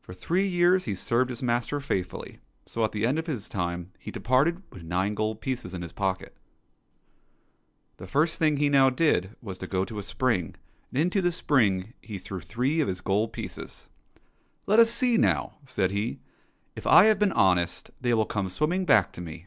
[0.00, 3.92] For three years he served his master faithfully, so, at the end of his time,
[3.96, 6.36] he departed with nine gold pieces in his pocket.
[7.98, 10.56] The first thing he now did was to go to a spring,
[10.90, 13.88] and into this spring he threw three of his gold pieces.''
[14.66, 16.18] Let us see now," said he,"
[16.74, 19.46] if I have been honest, they will come swimming back to me."